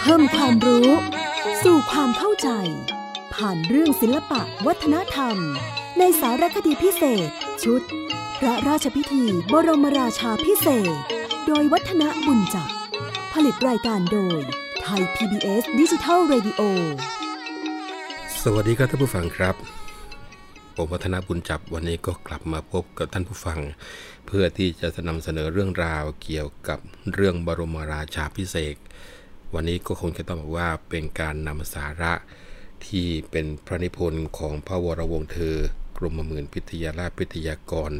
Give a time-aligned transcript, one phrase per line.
[0.00, 0.88] เพิ่มความรู้
[1.64, 2.48] สู่ความเข้าใจ
[3.34, 5.36] ผ่านเรื่องศิลปะวัฒนธรรม
[5.98, 7.28] ในสารคดีพิเศษ
[7.64, 7.82] ชุด
[8.38, 10.94] พระราชพิธีบรมราชาพิเศษ
[11.46, 12.70] โดยวัฒนบุญจัก
[13.32, 14.40] ผลิตรายการโดย
[14.82, 16.60] ไทย PBS ดิจิทัล Radio
[18.42, 19.54] สวัสดีครับท่านผู้ฟังครับ
[20.78, 23.60] ผมวัฒนบุญจับวันนี้ก็กลับมาพบกับท่านผู้ฟัง
[24.26, 26.78] เพื่อที่จะนำเสนอเรื่องราวเกี่ยวกับ
[27.14, 28.76] เรื่องบรมราชาพิเศษ
[29.54, 32.12] วันนี้ก็คงจะต้องบอกว่าเป็นการนำสาระ
[32.86, 35.56] ที่เป็นพระนิพนธ์ของพระวรวงศ์เธอ
[35.96, 37.92] กรมหมื่นพิทยาราชพิทยากร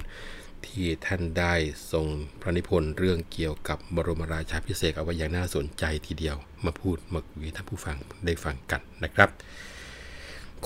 [0.66, 1.54] ที่ท่านได้
[1.92, 2.06] ทรง
[2.40, 9.28] พระนิพนธ์เรื่องเกี่ยวกับบรมราชาพิเศษเอาไว้อย่างน่าสนใจทีเดียว มาพูดมาคุยท่านผู้ฟังได้ฟังกันนะครับ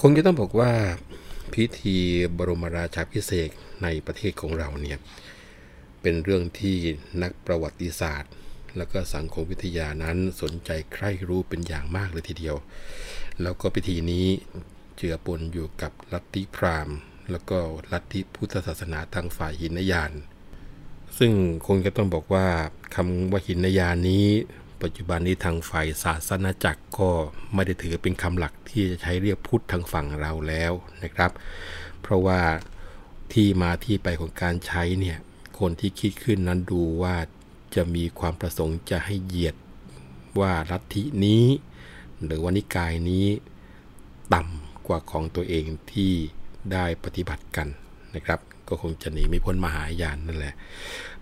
[0.00, 0.72] คงจะต้องบอกว่า
[1.54, 1.98] พิธี
[2.36, 3.50] บรมราชาพิเศษ
[3.82, 4.98] ในประเทศของเราเนี่ย
[6.02, 6.76] เป็นเรื่องที่
[7.22, 8.32] นักประวัติศาสตร์
[8.76, 12.56] แล้วก็สังคมวิทยานั้นสนใจใคร่รู้เป็นอย่างมากเลยทีเดียว
[13.42, 14.26] แล้วก็พิธีนี้
[14.96, 16.96] เจือปนอยู่กับลัทธิพราหมณ์
[17.30, 17.58] แล้วก็
[17.92, 20.12] ลัทธิพุทธศาสนาทางฝ่ายหินยาน
[21.18, 21.32] ซึ่ง
[21.66, 22.46] คงจะต้องบอกว่า
[22.94, 24.26] คำว่าหินยานนี้
[24.82, 27.10] ปัจจุบันนี้ทางฝ่ายศาสนาจักรก็
[27.54, 30.72] ไม่ได้ถือเป็นคำหลักที่จะใช้เรียกพุทธทางฝั่งเราแล้ว
[31.04, 31.32] นะครับ
[32.00, 32.40] เพราะว่า
[33.32, 35.18] ที่มาที่ไปของการใช้เนี่ย
[35.58, 37.16] คนที่คิดขึ้นนั้นดูว่า
[37.74, 39.56] จะมีความประสงค์จะให้เหยียด
[40.40, 41.44] ว่าลัทธินี้
[42.24, 43.26] หรือว่านิกายนี้
[44.34, 46.12] ต่ำกว่าของตัวเองที่
[46.72, 47.68] ได้ปฏิบัติกัน
[48.14, 50.54] นะครับ ก็คงจะหนีไม่พ้นมหายานนั่นแหละ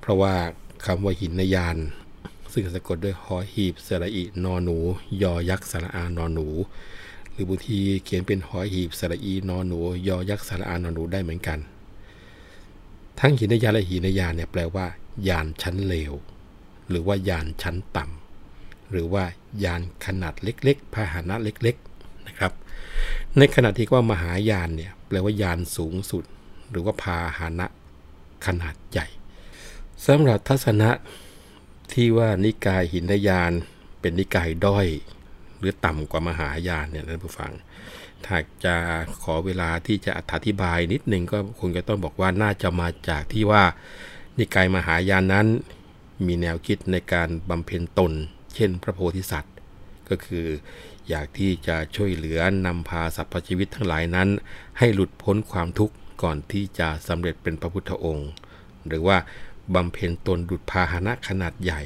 [0.01, 0.35] เพราะว่า
[0.87, 1.77] คำว่าหินยาน
[2.53, 4.77] ซึ่งสะกดด้วยหอหีบสระอินอหนู
[5.23, 6.47] ยอยักษ์สระอานอหนู
[7.33, 11.59] หรือบางทีเขียนเป็นหอหีบสระอีนอหนู ยอยักษ์สระอานอหนูได้เหมือนกัน
[13.21, 14.87] ทั้งหินยานและหินยานเนี่ยแปลว่า
[15.29, 16.13] ยานชั้นเลว
[16.89, 19.25] หรือว่ายานชั้นต่ำหรือว่า
[19.65, 22.53] ยานขนาดเล็กๆพาหนะเล็กๆนะครับ
[23.39, 26.25] ในขณะที่ว่ามหายานเนี่ยแปลว่ายานสูงสุด
[26.71, 27.67] หรือว่าพาหนะ
[28.47, 29.07] ขนาดใหญ่
[30.07, 30.91] สำหรับทัศนะ
[31.93, 33.53] ที่ว่านิกายหินยาน
[34.01, 34.87] เป็นนิกายด้อย
[35.59, 37.53] หรือต่ำกว่ามหายานเนี่ยท่านผู้ฟัง
[38.25, 38.75] ถ้าจะ
[39.23, 43.65] ขอเวลาที่จะอธิบายนิดนึงก็คงจะต้องบอกว่าน่าจะมาจากที่ว่า
[44.39, 45.47] นิกายมหายานนั้น
[46.27, 48.13] มีแนวคิดในการบำเพ็ญตน
[48.55, 49.55] เช่น พระโพธิสัตว์
[50.09, 50.47] ก็คือ
[51.09, 54.29] อยากที่จะช่วยเหลือนำพาสรรพชีวิตทั้งหลายนั้น
[54.79, 58.31] ให้หลุดพ้นความทุกข์ก่อนที่จะสำเร็จเป็นพระพุทธองค์
[58.89, 59.17] หรือว่า
[59.75, 61.83] บำเพ็ญตนดุจพาหนะขนาดใหญ่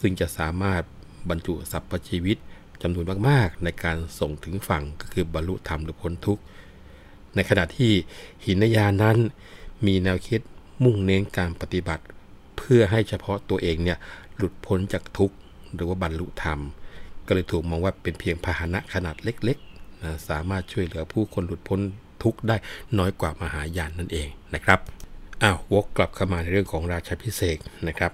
[0.00, 0.82] ซึ่งจะสามารถ
[1.28, 2.36] บรรจุสรรพชีวิต
[2.82, 6.42] จำนวนมากๆ ในการส่งถึงฝั่งก็คือบรรลุธรรมหรือพ้นทุกข์
[7.34, 7.92] ในขณะที่
[8.44, 9.16] หินยานั้น
[9.86, 10.40] มีแนวคิด
[10.84, 12.04] มุ่งเน้นการปฏิบัติ
[12.56, 13.98] เพื่อให้เฉพาะตัวเองเนี่ย
[14.36, 15.36] หลุดพ้นจากทุกข์
[15.74, 16.58] หรือว่าบรรลุธรรม
[17.26, 21.80] ก็เลยถูกมองว่าเป็นเพียงพาหนะขนาดเล็กๆนะสามารถช่วยเหลือผู้คนหลุดพ้น
[22.22, 22.56] ทุกข์ได้
[22.98, 24.78] น้อยกว่ามหายานนั่นเองนะครับ
[25.42, 28.12] อ้าววกกลับเข้ามาในเรื่องของราชาพิเศษนะครับ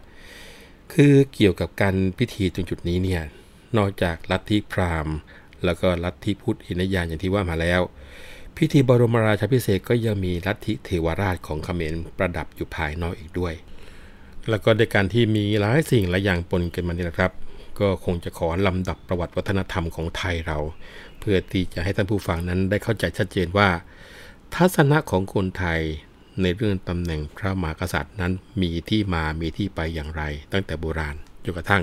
[0.92, 3.22] คือเกี่ยวกับการพิธีตรงจุดนี้เนี่ย
[3.78, 5.16] นอกจากลัทธิพราหมณ์
[5.64, 7.80] แล้วก็ลัทธิพุทธหินยานอย่างที่ว่ามาแล้ว
[8.56, 13.54] พิธีบรมราชาพิเศษก็ยังมีลัทธิเทวราชของเขมรประดับอยู่ภายนอกอีกด้วย
[14.50, 17.32] แล้วก็ในการที่มีหลายสิ่งหลายอย่างปนกันมานี่นะครับ
[17.80, 20.58] ก็คงจะขอลำดับประวัติวัฒนธรรมของไทยเรา
[21.20, 23.68] เพื่อที่จะให้ท่านผู้ฟังนั้นได้เข้าใจชัดเจนว่า
[24.54, 25.80] ทัศนะของคนไทย
[26.42, 30.22] ในเรื่องตำแหน่งพระมหากษัตริย์นั้นมีที่มามีที่ไปอย่างไร
[30.52, 31.82] ตั้งแต่โบราณจนกระทั่ง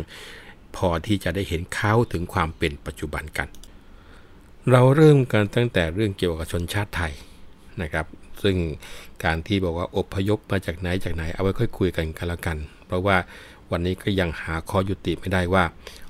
[0.76, 3.48] พอที่จะได้เห็นเข้าถึงความเป็นปัจจุบันกัน
[4.72, 7.14] เราเริ่มกันตั้งแต่เรื่องเกี่ยวกับชนชาติไทย
[7.82, 8.06] นะครับ
[8.44, 8.56] ซึ่ง
[9.24, 13.18] การที่บอกว่าอพยพมาจากไหนจากไหนเอาไว้ค่อยคุยกันกันล้วกัน เพราะว่า
[13.72, 15.64] วันนี้ก็ยังหาข้อยุติไม่ได้ว่า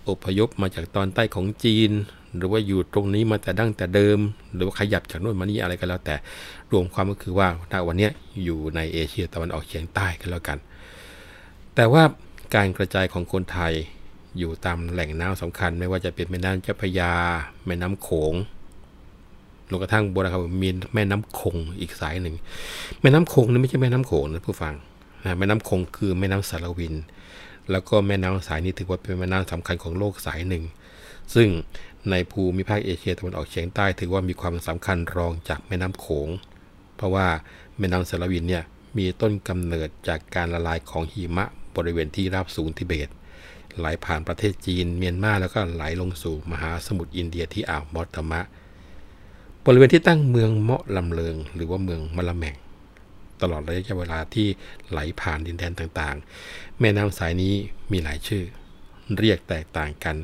[0.09, 1.91] อพยพมาจากตอนใต้ของจีน
[2.37, 4.19] หรือว่าอยู่ตรงนี้มาแต่ดั้งแต่เดิม
[4.55, 6.15] หรือว่าขยับจากโน่นมานี่อะไรก็แล้วแต่
[6.71, 8.09] รวมความก็คือว่าณวันนี้
[8.43, 10.57] อยู่ในเอเชียตะวันออกเฉียงใต้กันแล้วกัน
[11.75, 12.03] แต่ว่า
[12.55, 13.73] การกระจายของคนไทย
[14.37, 17.11] อยู่ตามแหล่งน้ำสำคัญ ไม่ว่าจะเป็นแม่น้ำเจ้าพระยา
[17.65, 18.33] แม่น้ำโขง
[19.69, 22.35] รวมกระทั่งโบราณครับมีแม่น้ำคงอีกสายหนึ่ง
[23.01, 24.73] แม่น้ำคงนี่ไม่ใช่แม่น้ำโขงนะผู้ฟัง
[25.25, 26.95] นะแม่น้ำคงคือแม่น้ำสารวิน
[27.71, 30.63] แล้วก็แม่น้ำสายนี้ถือว่าเป็นแม่น้ำสำคัญของโลกสายหนึ่ง
[31.35, 31.49] ซึ่ง
[32.11, 36.29] ในภูมิภาคเอเชียตะวันออกเฉียงใต้ ถือว่ามีความสำคัญรองจากแม่น้ำโขง
[36.95, 37.27] เพราะว่า
[37.77, 38.63] แม่น้ำสารวินเนี่ย
[38.97, 41.45] มีต้นกำเนิดจากการละลายของหิมะ
[41.75, 43.09] บริเวณที่ราบสูงทิเบต
[43.77, 48.41] ไหลผ่านประเทศจีนเมียนมาแล้วก็ไหลลงสู่มหาสมุทรอินเดียที่อ่าวมอตตมะ
[49.65, 52.55] บริเวณที่ตั้งเมืองเมาะลำเลิง หรือว่าเมืองมะละแมง
[53.41, 54.47] ตลอดระยะเวลาที่
[54.89, 57.53] ไหลผ่านดินแดนต่างๆ แม่น้ำสายนี้
[57.91, 58.43] มีหลายชื่อ
[59.17, 60.15] เรียกแตกต่างกัน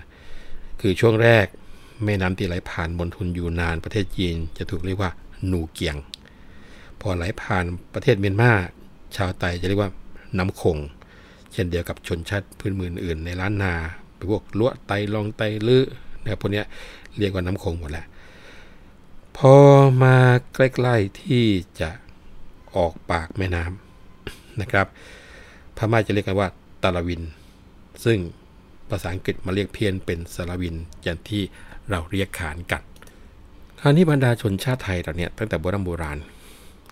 [0.82, 1.46] คือช่วงแรก
[2.06, 5.12] แม่น้ำที่ไหลผ่านบนทุนยูนานประเทศจีนจะถูกเรียกว่า
[5.48, 5.98] หนูเกียง
[7.02, 8.52] พอไหลผ่านประเทศเมียนมา
[9.16, 9.92] ชาวไตจะเรียกว่า
[10.38, 10.78] น้ำคง
[11.54, 13.74] เช่นเดียวกับชนชาติพื้นเมืองอื่นในล้านนา
[14.30, 15.86] พวกลวไตลองไตลือ
[16.22, 16.64] นะครับพวกนี้
[17.18, 18.06] เรียกว่าน้ำคงหมดแหละ
[19.38, 19.56] พอ
[20.04, 20.18] มา
[20.54, 21.46] ใกล้ๆที่
[21.80, 21.90] จะ
[22.76, 24.88] ออกปากแม่น้ำนะครับ
[25.78, 26.48] พม่าจะเรียกกันว่า
[26.84, 27.22] ตาลวิน
[28.06, 28.18] ซึ่ง
[28.90, 31.42] ภาษาอังกฤษมาเรียกเพี้ยนเป็นสารวินอย่างที่
[31.90, 32.82] เราเรียกขานกัน
[33.82, 36.20] คราวนี้บรรดาชนชาติไทยเราเนี่ยตั้งแต่โบราณโบราณ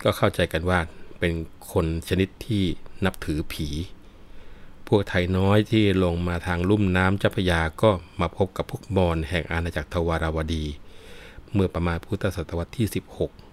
[0.03, 0.80] ก็เข้าใจกันว่า
[1.19, 1.33] เป็น
[1.71, 2.63] คนชนิดที่
[3.06, 3.68] นับถือผี
[4.88, 7.89] พวกไทยน้อยที่ลงมาทางลุ่มน้ำเจ้าพยาก็
[8.21, 10.65] มาพบกับพวกมอญแห่งอาณาจักรทวาราวดี
[11.53, 12.88] เมื่อประมาณพุทธศตวรรษที่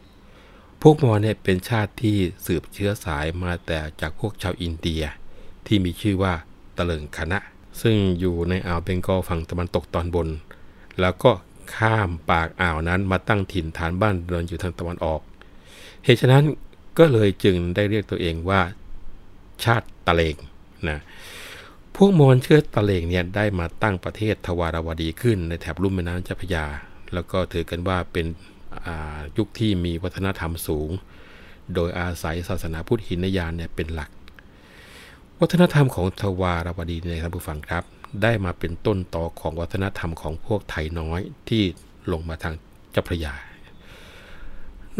[0.06, 2.16] 16 พวกมอญเนี่ยเป็นชาติที่
[2.46, 5.02] สืบเชื้อสายมาแต่จากพวกชาวอินเดีย
[5.66, 6.34] ที่มีชื่อว่า
[6.76, 7.38] ตะเลิงคณะ
[7.80, 10.28] ซึ่งอยู่ในอ่าวเบงกอลฝั่งตะวันตกตอนบน
[11.00, 11.30] แล้วก็
[11.76, 15.20] ข้ามปากอ่าวนั้นมาตั้งถิ่นฐานบ้านเรือนอยู่ทางตะวันออก
[16.04, 16.44] เหตุฉะนั้น
[16.98, 18.60] ก็เลยจึงได้เรียกตัวเองว่า
[19.64, 20.36] ชาติตะเลง
[20.88, 20.98] นะ
[21.96, 26.66] พวกมอญเชื้อตะเลงเนี่ยได้มาตั้งประเทศทวารวดีขึ้นในแถบลุ่มแม่น้ำเจ้าพระยา
[27.14, 28.26] แล้วก็ถือกันว่าเป็น
[29.36, 30.90] ยุคที่มีวัฒนธรรมสูง
[31.74, 34.10] โดยอาศัยศาสนาพุทธหินยานเนี่ยเป็นหลัก
[35.40, 37.84] วัฒนธรรมของทวารวดีในท่านผู้ฟังครับ
[38.22, 41.62] ได้มาเป็นต้นต่อของวัฒนธรรมของพวกไทยน้อยที่
[42.12, 42.54] ลงมาทาง
[42.90, 43.34] เจ้าพระยา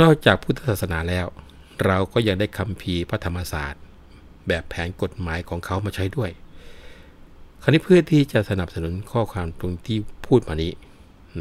[0.01, 1.27] นอกจากพุทธศาสนาแล้ว
[1.87, 3.83] เราก็ยังได้คำพีพระธรรมศาสตร์
[4.49, 6.31] แบบแผนกฎหมายของเขามาใช้ด้วย
[7.63, 10.73] คราวนี้เพื่อที่จะสนับสนุนข้อความตรงที่พูดมานี้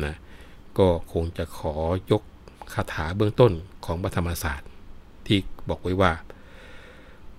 [0.06, 0.16] นะ
[0.78, 1.76] ก็คงจะขอ
[2.12, 2.24] ยก
[2.74, 3.52] คาถาเบื้องต้น
[3.86, 4.70] ของพระธรรมศาสตร์
[5.28, 5.38] ที่
[5.70, 6.12] บอกไว้ว่า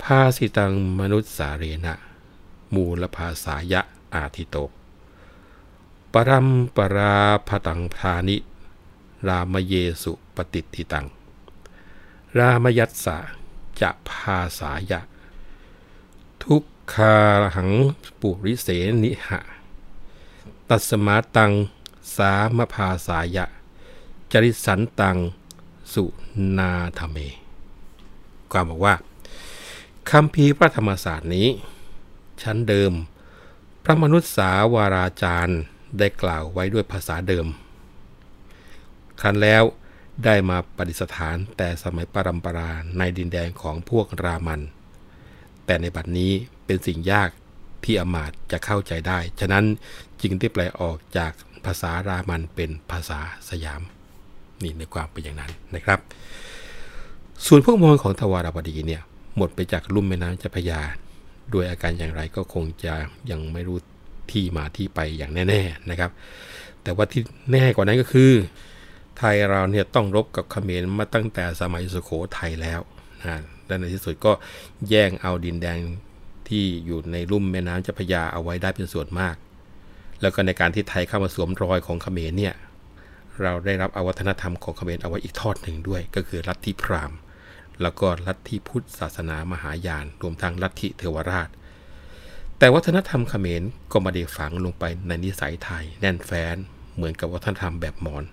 [0.05, 1.95] ภาสิตังมนุษย์สาเรณะ
[2.75, 3.81] มูลภาษายะ
[4.15, 4.57] อาทิโต
[6.13, 7.17] ปรัมปรา
[7.49, 8.37] พตังพานิ
[9.29, 11.07] รามเยสุปฏิติตัง
[12.37, 13.19] รามยัสสะ
[13.81, 15.01] จะภาษายะ
[16.43, 16.63] ทุก
[16.93, 17.17] คา
[17.57, 17.71] หัง
[18.21, 18.69] ปุริเส
[19.03, 19.41] นิหะ
[20.69, 21.53] ตัสมาตัง
[22.17, 23.45] สามภาษายะ
[24.33, 25.17] จริสันตัง
[25.93, 26.05] สุ
[26.59, 27.17] นาธเม
[28.53, 28.95] ความบอกว่า
[30.11, 31.49] คำพีพระธรรมศาสตร์นี้
[32.43, 32.93] ชั้นเดิม
[33.85, 35.61] พระมนุษย์สาวาราจารย์
[35.99, 37.47] ได้กล่าวไว้ด้วยภาษาเดิม
[39.21, 39.63] ครั้นแล้ว
[40.25, 44.61] ได้มาปฏิสถานแต่สมัยปรัมปราในดินแดนของพวกรามัน
[45.67, 46.33] แต่ในบัดนี้
[46.65, 47.29] เป็นสิ่งยาก
[47.85, 49.65] ที่อมาตจะเข้าใจได้ ฉะนั้น
[50.23, 51.33] จึงได้แปลออกจาก
[51.65, 53.19] ภาษารามันเป็นภาษา
[53.49, 53.83] สยาม
[54.63, 55.99] นี่ในความเป็นอย่างนั้นนะครับ
[57.47, 59.03] ส่วนพวกมอญของทวารวดีเนี่ย
[59.37, 60.81] หมดไปจากลุ่มแม่น้ำเจ้าพระยา
[61.51, 62.95] โดยอาการอย่างไรก็คงจะ
[63.31, 63.79] ยังไม่รู้
[64.31, 66.11] ที่มาที่ไปอย่างแน่ ๆนะครับ
[66.83, 68.33] แต่ว่าที่แน่กว่านั้นก็คือ
[69.19, 72.81] ไทยเราเนี่ยต้องรบกับเขมรมาตั้งแต่สมัยสุโขทัยแล้ว
[73.21, 74.33] นะและในที่สุดก็
[74.89, 75.79] แย่งเอาดินแดง
[76.49, 79.35] ที่อยู่ในลุ่มแม่น้ำเจ้าพระยาเอาไว้ได้เป็นส่วนมาก
[80.21, 82.55] แล้วก็ในการที่ไทยเข้ามาสวมรอยของเขมรเนี่ย
[83.43, 87.19] เราได้รับอาวัฒนธรรมของเขมรเอาไว้อีกทอดหนึ่งด้วย ก็คือลัทธิพราหมณ์
[87.83, 91.49] แล้วก็ลัทธิพุทธศาสนามหายานรวมทั้งลัทธิเทวราช
[92.59, 96.57] แต่วัฒนธรรมเขมรก็มาได้ฝังลงไปในนิสัยไทยแน่นแฟ้น
[96.95, 98.25] เหมือนกับวัฒนธรรมแบบมอญ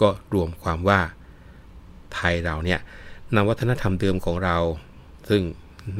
[0.00, 1.00] ก็รวมความว่า
[2.14, 2.80] ไทยเราเนี่ย
[3.34, 4.58] นำวัฒนธรรมเดิมของเรา
[5.28, 5.42] ซึ่ง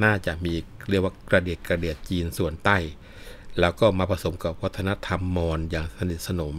[0.05, 0.55] น่าจะมี
[0.91, 2.77] เรียกว่ากระเดียดกระเดียดจีนส่วนใต้
[3.61, 6.57] แล้วก็มาผสมกับวัฒนธรรมมอญอย่างสนิทสนม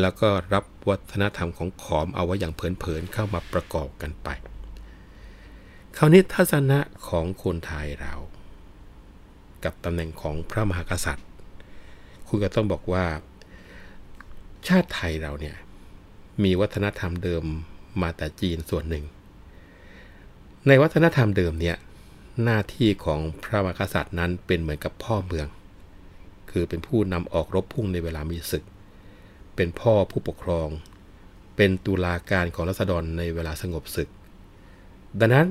[0.00, 4.28] แล้วก็รับวัฒนธรรมของขอมเอาไว้อย่างเพลินๆเข้ามาประกอบกันไป
[6.00, 6.78] คราวนี้ทัศนะ
[7.08, 8.14] ของคนไทยเรา
[9.64, 11.26] กับตำแหน่งของพระมหากษัตริย์
[12.28, 13.04] คุณก็ต้องบอกว่า
[14.68, 15.56] ชาติไทยเราเนี่ย
[16.44, 17.44] มีวัฒนธรรมเดิม
[18.02, 19.04] มาแต่จีนส่วนหนึ่ง
[20.66, 21.76] ในวัฒนธรรมเดิมเนี่ย
[22.44, 25.46] หน้าที่ของพระมหากษัตริย์นั้นเป็นเหมือนกับพ่อเมือง
[26.50, 28.64] คือเป็นผู้นำออกรบพุ่งในเวลามีศึก
[29.56, 30.68] เป็นพ่อผู้ปกครอง
[31.56, 34.08] เป็นตุลาการของรัษฎรในเวลาสงบศึก
[35.20, 35.48] ดังนั้น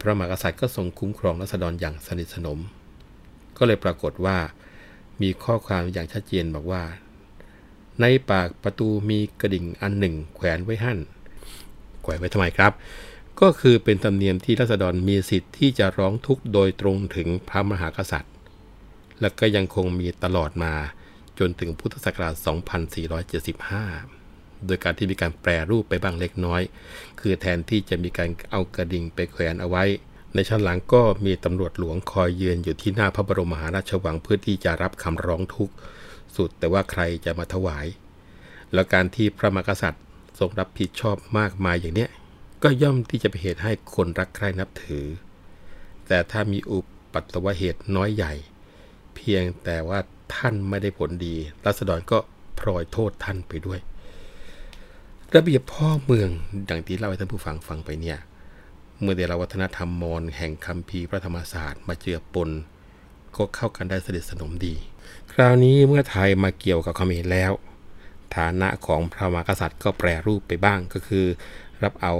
[0.00, 2.58] พระมหากษัตริย์ก็ทรงคุ้มครองรัษฎรอย่างสนิทสนม
[3.56, 4.36] ก็เลยปรากฏว่า
[5.22, 6.82] มีข้อความอย่างชัดเจนบอกว่า
[8.00, 10.98] ในปากประตูมีกระดิ่งอันหนึ่ง แขวนไว้หั่น
[12.02, 12.72] แขวนไว้ทำไมครับ
[13.40, 18.34] ก็คือเป็นธรรมเนียมที่รัษฎรมีสิทธิ์ที่จะร้องทุกข์โดยตรงถึงพระมหากษัตริย์
[19.20, 20.72] และก็ยังคงมีตลอดมา
[21.38, 22.34] จนถึงพุทธศักราช
[23.32, 24.21] 2475
[24.66, 26.62] โดยการที่มีการแปรรูปไปบ้างเล็กน้อย
[27.20, 29.84] คือแทนที่จะมีการเอากระดิ่งไปแขวนเอาไว้
[30.34, 35.74] ในชั้นหลังก็มีตำรวจหลวงคอยยืนอยู่ที่หน้าพระบรมมหาราชวังเพื่อที่จะรับคำร้องทุกข์
[36.36, 37.86] สุดแต่ว่าใครจะมาถวาย
[38.72, 40.02] แล้วการที่พระมหากษัตริย์
[40.38, 42.10] ทรงรับผิดชอบมากมายอย่างเนี้ย
[42.62, 45.06] ก็ย่อมที่จะเป็นเหตุให้คนรักใคร่นับถือ
[46.06, 46.78] แต่ถ้ามีอุ
[47.12, 48.34] ปัตวเหตุน้อยใหญ่
[49.14, 49.98] เพียงแต่ว่า
[50.34, 52.18] ท่านไม่ได้ผลดีรัษฎรก็
[52.58, 53.80] พลอยโทษท่านไปด้วย
[55.36, 56.30] ระเบียบพ่อเมือง
[56.70, 58.18] ดังที่เล่าให้ท่านผู้ฟังฟังไปเนี่ย
[59.00, 62.50] เมื่อเดลวัฒนธรรมมอญแห่งคัมภีร์พระธรรมศาสตร์มาเจือปน
[63.36, 64.74] ก็เข้ากันได้สนิทสนมดี
[65.32, 67.52] คราวนี้เมื่อไทยมาเกี่ยวกับเขมรแล้ว
[68.36, 71.26] ฐานะของพระมหากษัตริย์ก็แปรรูปไปบ้างก็คือ
[71.82, 72.14] รับเอา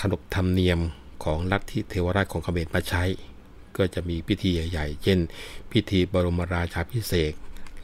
[0.00, 0.80] ขนบธรรมเนียม
[1.24, 3.04] ของลัทธิเทวราชของเขมรมาใช้
[3.76, 5.18] ก็จะมีพิธีใหญ่ๆ เช่น
[5.72, 7.32] พิธีบรมราชาพิเศษ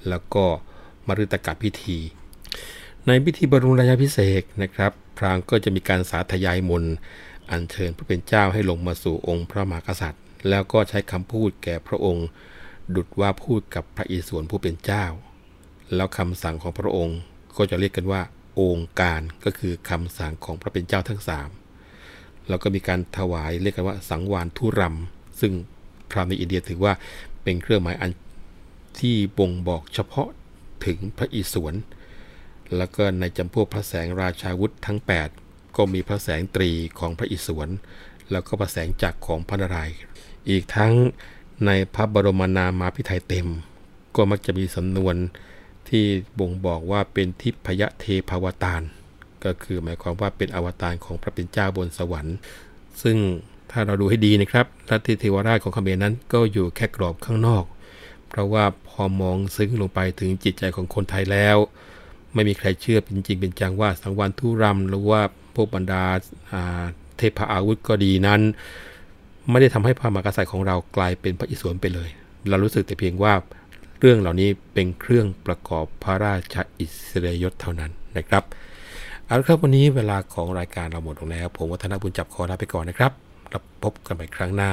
[0.08, 0.44] แล้วก็
[1.06, 1.98] มฤตกพิธี
[3.08, 6.94] ในพิธีบรมราชาพิเศษนะครับ พรางก็จะมีการสาธยายมนต์
[7.50, 12.26] อัญเชิญพระเป็นเจ้าให้ลงมาสู่องค์พระมหากษัตริย์ แล้วก็ใช้คำพูดแก่พระองค์
[12.94, 15.04] ดุดว่าพูดกับพระอิศวรผู้เป็นเจ้า
[15.94, 17.18] แล้วคำสั่งของพระองค์
[17.56, 18.20] ก็จะเรียกกันว่า
[18.60, 21.48] องค์การก็คือคำสั่งของพระเป็นเจ้าทั้งสาม
[22.48, 24.96] แล้วก็มีการถวายเรียกกันว่าสังวานทุรัม
[25.40, 25.52] ซึ่ง
[26.10, 26.92] พราหมณ์ในอินเดียถือว่า
[27.42, 28.10] เป็นเครื่องหมายอัน
[29.00, 30.28] ที่บ่งบอกเฉพาะ
[30.86, 31.74] ถึงพระอิศวร
[32.76, 34.98] แล้วก็ในจำพวกพระแสงราชาวุธทั้ง
[35.38, 37.68] 8 ก็มีพระแสงตรีของพระอิศวร
[38.30, 39.96] แล้วก็พระแสงจักรของพระนารายณ์
[40.50, 40.92] อีกทั้ง
[41.66, 43.48] ในพระบรมนามาพิไทยเต็ม
[44.16, 45.16] ก็มักจะมีสำนวน
[45.88, 46.04] ที่
[46.38, 48.82] บ่งบอกว่าเป็นทิพยเทพาวตาร
[49.44, 52.36] ก็คือหมายความว่าเป็นอวตารของพระเป็นเจ้าบนสวรรค์
[53.02, 53.16] ซึ่ง
[53.70, 57.64] ถ้าเราดูให้ดีนะครับลัทธิเทวราชของเขมรนั้นก็อยู่แค่กรอบข้างนอก
[58.28, 61.56] เพราะว่าพอมองซึ้งลงไปถึงจิตใจของคนไทยแล้ว
[62.34, 65.20] ไม่มีใครเชื่อเป็นจริงเป็นจังว่าสังวานทุรัมหรือว่า
[65.54, 66.02] พวกบรรดา
[67.16, 68.40] เทพอาวุธก็ดีนั้น
[69.50, 72.08] ไม่ได้ทำให้พระมหากษัตริย์ของเรากลายเป็นพระอิศวรไปเลย
[72.48, 73.34] เรารู้สึกแต่เพียงว่า
[74.00, 78.42] เรื่องเหล่านี้เป็นเครื่องประกอบพระราชอิสริยยศเท่านั้นนะครับ
[79.24, 83.12] เอาละครับวันนี้เวลาของรายการเราหมดลงแล้ว ผมวัฒนบุญจับคอลาไปก่อนนะครับ
[83.52, 84.72] รับพบกันใหม่ครั้งหน้า